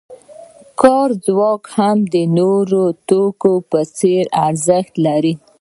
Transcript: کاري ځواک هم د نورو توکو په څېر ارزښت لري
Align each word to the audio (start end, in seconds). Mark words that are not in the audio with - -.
کاري 0.79 1.15
ځواک 1.25 1.63
هم 1.77 1.97
د 2.13 2.15
نورو 2.37 2.83
توکو 3.07 3.53
په 3.69 3.79
څېر 3.97 4.23
ارزښت 4.47 4.93
لري 5.05 5.33